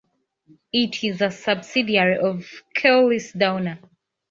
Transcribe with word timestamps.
It 0.73 1.03
is 1.03 1.21
a 1.21 1.29
subsidiary 1.29 2.17
of 2.17 2.63
Keolis 2.75 3.37
Downer. 3.37 3.77